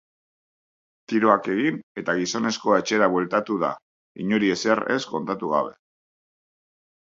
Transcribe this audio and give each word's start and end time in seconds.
Tiroak 1.11 1.49
egin 1.55 1.77
eta 2.01 2.15
gizonezkoa 2.19 2.79
etxera 2.85 3.11
bueltatu 3.17 3.59
da, 3.65 3.69
inori 4.25 4.51
ezer 4.55 4.83
ez 4.97 5.01
kontatu 5.13 5.53
gabe. 5.55 5.77